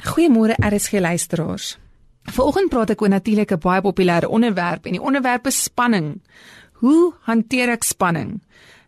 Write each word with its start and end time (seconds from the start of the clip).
Goeiemôre 0.00 0.56
RSG 0.56 0.92
luisteraars. 1.00 1.74
Vanoggend 2.32 2.70
praat 2.72 2.90
ek 2.94 3.02
oor 3.02 3.12
natuurlik 3.12 3.52
'n 3.52 3.60
baie 3.60 3.80
populêre 3.80 4.28
onderwerp 4.28 4.86
en 4.86 4.92
die 4.92 5.02
onderwerp 5.02 5.46
is 5.46 5.62
spanning. 5.62 6.22
Hoe 6.72 7.12
hanteer 7.20 7.68
ek 7.68 7.84
spanning? 7.84 8.40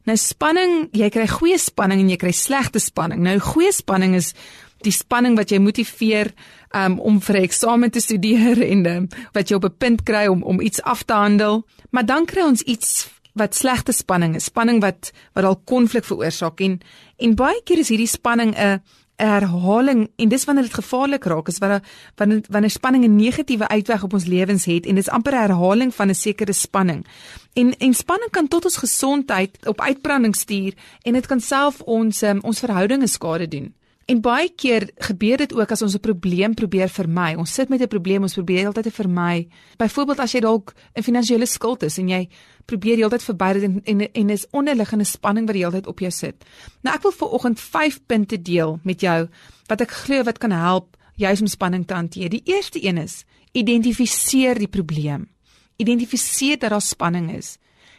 Nou 0.04 0.16
spanning, 0.16 0.88
jy 0.92 1.08
kry 1.08 1.26
goeie 1.26 1.58
spanning 1.58 2.00
en 2.00 2.08
jy 2.08 2.16
kry 2.16 2.32
slegte 2.32 2.78
spanning. 2.78 3.20
Nou 3.22 3.38
goeie 3.38 3.72
spanning 3.72 4.14
is 4.14 4.34
die 4.82 4.92
spanning 4.92 5.36
wat 5.36 5.50
jy 5.50 5.58
motiveer 5.58 6.32
um, 6.74 6.98
om 6.98 7.20
vir 7.20 7.36
'n 7.36 7.42
eksamen 7.42 7.90
te 7.90 8.00
studeer 8.00 8.62
en 8.72 8.86
um, 8.86 9.08
wat 9.32 9.48
jy 9.48 9.56
op 9.56 9.64
'n 9.64 9.76
punt 9.78 10.02
kry 10.02 10.26
om 10.26 10.42
om 10.42 10.60
iets 10.60 10.82
af 10.82 11.02
te 11.02 11.12
handel. 11.12 11.66
Maar 11.90 12.06
dan 12.06 12.24
kry 12.24 12.42
ons 12.42 12.62
iets 12.62 13.08
wat 13.34 13.54
slegte 13.54 13.92
spanning 13.92 14.34
is, 14.34 14.44
spanning 14.44 14.80
wat 14.80 15.12
wat 15.32 15.44
al 15.44 15.56
konflik 15.56 16.04
veroorsaak 16.04 16.60
en 16.60 16.80
en 17.16 17.34
baie 17.34 17.62
keer 17.64 17.78
is 17.78 17.88
hierdie 17.88 18.06
spanning 18.06 18.54
'n 18.54 18.58
'n 18.58 18.82
herhaling 19.26 20.10
en 20.16 20.28
dis 20.28 20.44
wanneer 20.44 20.64
dit 20.64 20.74
gevaarlik 20.74 21.24
raak 21.24 21.48
is 21.48 21.58
wanneer 21.58 21.82
wanneer 22.16 22.40
wanneer 22.48 22.70
spanning 22.70 23.04
'n 23.04 23.16
negatiewe 23.16 23.68
uitweg 23.68 24.02
op 24.02 24.12
ons 24.12 24.24
lewens 24.24 24.64
het 24.64 24.86
en 24.86 24.94
dis 24.94 25.08
amper 25.08 25.34
herhaling 25.34 25.94
van 25.94 26.08
'n 26.08 26.14
sekere 26.14 26.52
spanning. 26.52 27.06
En 27.52 27.76
en 27.78 27.94
spanning 27.94 28.30
kan 28.30 28.48
tot 28.48 28.64
ons 28.64 28.76
gesondheid 28.76 29.66
op 29.66 29.80
uitbranding 29.80 30.36
stuur 30.36 30.74
en 31.02 31.12
dit 31.12 31.26
kan 31.26 31.40
self 31.40 31.80
ons 31.80 32.22
um, 32.22 32.38
ons 32.40 32.58
verhoudinge 32.58 33.06
skade 33.06 33.48
doen. 33.48 33.74
En 34.06 34.20
baie 34.20 34.50
keer 34.50 34.88
gebeur 35.06 35.36
dit 35.44 35.52
ook 35.54 35.70
as 35.70 35.82
ons 35.82 35.94
'n 35.94 36.00
probleem 36.00 36.54
probeer 36.54 36.88
vermy. 36.88 37.34
Ons 37.34 37.54
sit 37.54 37.68
met 37.68 37.80
'n 37.80 37.88
probleem, 37.88 38.22
ons 38.22 38.34
probeer 38.34 38.66
altyd 38.66 38.84
te 38.84 38.90
vermy. 38.90 39.48
Byvoorbeeld 39.76 40.18
as 40.18 40.32
jy 40.32 40.40
dalk 40.40 40.74
'n 40.94 41.02
finansiële 41.02 41.46
skuld 41.46 41.82
is 41.82 41.98
en 41.98 42.08
jy 42.08 42.28
probeer 42.64 42.96
die 42.96 43.04
hele 43.04 43.18
tyd 43.18 43.22
verby 43.22 43.52
dit 43.52 43.62
en 43.62 43.80
en 43.84 44.12
en 44.12 44.30
is 44.30 44.46
onderliggende 44.50 45.04
spanning 45.04 45.46
wat 45.46 45.54
die 45.54 45.64
hele 45.64 45.76
tyd 45.76 45.86
op 45.86 45.98
jou 45.98 46.10
sit. 46.10 46.44
Nou 46.82 46.94
ek 46.94 47.02
wil 47.02 47.12
vir 47.12 47.28
oggend 47.28 47.60
5 47.60 48.00
punte 48.06 48.42
deel 48.42 48.80
met 48.82 49.00
jou 49.00 49.28
wat 49.66 49.80
ek 49.80 49.90
glo 49.90 50.22
wat 50.22 50.38
kan 50.38 50.50
help 50.50 50.96
juis 51.16 51.40
om 51.40 51.46
spanning 51.46 51.86
te 51.86 51.94
hanteer. 51.94 52.28
Die 52.28 52.42
eerste 52.44 52.84
een 52.84 52.98
is 52.98 53.24
identifiseer 53.52 54.58
die 54.58 54.68
probleem. 54.68 55.28
Identifiseer 55.76 56.58
dat 56.58 56.70
daar 56.70 56.80
spanning 56.80 57.32
is. 57.36 57.58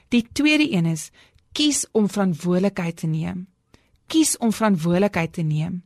Die 0.09 0.27
tweede 0.33 0.71
een 0.71 0.85
is 0.85 1.09
kies 1.51 1.85
om 1.91 2.09
verantwoordelikheid 2.09 2.97
te 2.97 3.07
neem. 3.07 3.47
Kies 4.07 4.37
om 4.37 4.51
verantwoordelikheid 4.51 5.33
te 5.33 5.41
neem. 5.41 5.83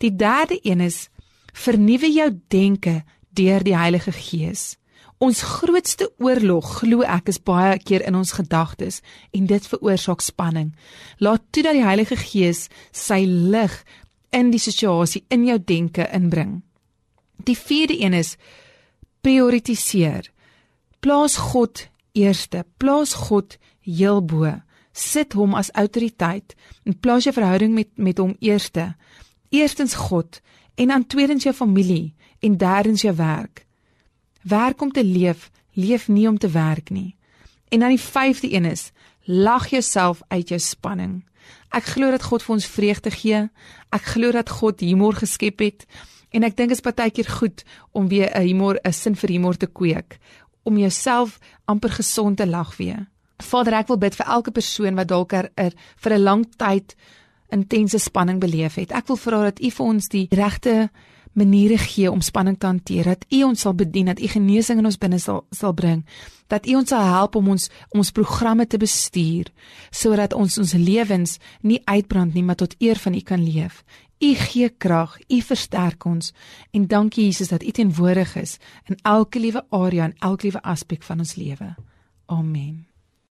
Die 0.00 0.16
derde 0.16 0.58
een 0.62 0.80
is 0.80 1.08
vernuwe 1.52 2.08
jou 2.12 2.30
denke 2.48 3.02
deur 3.36 3.64
die 3.64 3.76
Heilige 3.76 4.12
Gees. 4.12 4.76
Ons 5.20 5.42
grootste 5.44 6.08
oorlog, 6.16 6.78
glo 6.80 7.04
ek, 7.04 7.28
is 7.28 7.40
baie 7.44 7.76
keer 7.84 8.06
in 8.08 8.16
ons 8.16 8.32
gedagtes 8.32 9.02
en 9.36 9.44
dit 9.50 9.66
veroorsaak 9.68 10.24
spanning. 10.24 10.70
Laat 11.20 11.44
toe 11.52 11.66
dat 11.66 11.76
die 11.76 11.84
Heilige 11.84 12.16
Gees 12.16 12.68
sy 12.96 13.26
lig 13.28 13.74
in 14.32 14.48
die 14.54 14.62
situasie 14.62 15.26
in 15.28 15.44
jou 15.44 15.58
denke 15.60 16.08
inbring. 16.16 16.62
Die 17.44 17.58
vierde 17.58 17.98
een 18.00 18.16
is 18.16 18.36
prioritiseer. 19.20 20.30
Plaas 21.04 21.36
God 21.36 21.84
eerste. 22.16 22.64
Plaas 22.80 23.12
God 23.28 23.58
heel 23.84 24.24
bo. 24.24 24.48
Sit 24.96 25.36
hom 25.36 25.52
as 25.54 25.72
autoriteit 25.76 26.56
en 26.88 26.96
plaas 26.96 27.28
jou 27.28 27.36
verhouding 27.36 27.76
met 27.76 27.92
met 28.00 28.18
hom 28.18 28.32
eerste. 28.40 28.94
Eerstens 29.50 29.94
God 29.94 30.40
en 30.74 30.88
dan 30.88 31.06
tweedens 31.06 31.42
jou 31.42 31.54
familie 31.54 32.14
en 32.40 32.56
derdens 32.56 33.02
jou 33.02 33.14
werk. 33.16 33.66
Werk 34.42 34.82
om 34.82 34.92
te 34.92 35.04
leef, 35.04 35.50
leef 35.72 36.08
nie 36.08 36.28
om 36.28 36.38
te 36.38 36.48
werk 36.48 36.90
nie. 36.90 37.16
En 37.68 37.80
dan 37.80 37.88
die 37.88 38.00
vyfde 38.00 38.52
een 38.52 38.64
is 38.64 38.90
lag 39.24 39.66
jouself 39.68 40.22
uit 40.28 40.48
jou 40.48 40.60
spanning. 40.60 41.20
Ek 41.70 41.84
glo 41.94 42.10
dat 42.10 42.22
God 42.22 42.42
vir 42.42 42.54
ons 42.54 42.66
vreugde 42.66 43.10
gee. 43.14 43.42
Ek 43.94 44.08
glo 44.14 44.32
dat 44.34 44.50
God 44.50 44.80
humor 44.80 45.18
geskep 45.18 45.62
het 45.62 45.86
en 46.30 46.46
ek 46.46 46.56
dink 46.56 46.70
dit 46.70 46.78
is 46.78 46.84
baie 46.86 47.10
keer 47.10 47.26
goed 47.26 47.64
om 47.92 48.08
weer 48.08 48.30
'n 48.34 48.46
humor, 48.46 48.78
'n 48.84 48.92
sin 48.92 49.14
vir 49.14 49.30
humor 49.30 49.56
te 49.56 49.66
kweek 49.66 50.18
om 50.62 50.78
jouself 50.78 51.38
amper 51.64 51.90
gesond 51.90 52.36
te 52.36 52.46
lag 52.46 52.76
weer. 52.76 53.08
Vader, 53.38 53.74
ek 53.74 53.88
wil 53.88 53.98
bid 53.98 54.14
vir 54.14 54.26
elke 54.26 54.50
persoon 54.50 54.94
wat 54.94 55.08
dalk 55.08 55.32
er, 55.32 55.50
er 55.54 55.72
vir 55.96 56.12
'n 56.12 56.22
lang 56.22 56.46
tyd 56.56 56.94
intense 57.50 57.98
spanning 57.98 58.40
beleef 58.40 58.74
het. 58.80 58.92
Ek 58.92 59.08
wil 59.10 59.18
vra 59.20 59.42
dat 59.48 59.60
U 59.60 59.70
vir 59.70 59.86
ons 59.86 60.08
die 60.12 60.26
regte 60.30 60.90
maniere 61.32 61.78
gee 61.78 62.10
om 62.10 62.20
spanning 62.20 62.58
te 62.58 62.66
hanteer. 62.66 63.04
Dat 63.04 63.24
U 63.30 63.42
ons 63.44 63.60
sal 63.60 63.74
bedien, 63.74 64.10
dat 64.10 64.20
U 64.20 64.26
genesing 64.26 64.78
in 64.78 64.90
ons 64.90 64.98
binne 64.98 65.18
sal 65.18 65.44
sal 65.50 65.74
bring. 65.74 66.04
Dat 66.50 66.66
U 66.66 66.74
ons 66.80 66.88
sal 66.88 67.06
help 67.06 67.38
om 67.38 67.52
ons 67.54 67.70
ons 67.94 68.12
programme 68.12 68.66
te 68.66 68.78
bestuur 68.78 69.52
sodat 69.90 70.34
ons 70.34 70.58
ons 70.58 70.74
lewens 70.74 71.38
nie 71.62 71.80
uitbrand 71.84 72.34
nie, 72.34 72.42
maar 72.42 72.58
tot 72.58 72.74
eer 72.78 72.98
van 72.98 73.14
U 73.14 73.20
kan 73.20 73.44
leef. 73.44 73.84
U 74.20 74.34
gee 74.34 74.68
krag, 74.68 75.16
U 75.28 75.40
versterk 75.40 76.04
ons 76.04 76.34
en 76.76 76.86
dankie 76.86 77.24
Jesus 77.30 77.48
dat 77.54 77.64
U 77.64 77.70
teenwoordig 77.70 78.36
is 78.36 78.58
in 78.88 78.98
elke 79.02 79.40
liewe 79.40 79.64
area 79.70 80.10
en 80.10 80.16
elke 80.18 80.50
liewe 80.50 80.62
aspek 80.62 81.02
van 81.02 81.24
ons 81.24 81.34
lewe. 81.40 81.74
Amen. 82.26 82.89